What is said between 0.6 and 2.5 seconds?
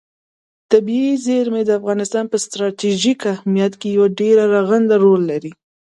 طبیعي زیرمې د افغانستان په